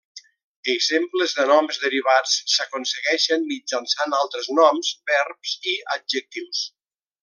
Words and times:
Exemples 0.71 1.35
de 1.39 1.45
noms 1.51 1.77
derivats 1.83 2.33
s'aconsegueixen 2.55 3.47
mitjançant 3.53 4.19
altres 4.23 4.51
noms, 4.63 4.93
verbs 5.15 5.57
i 5.75 5.79
adjectius. 5.99 6.69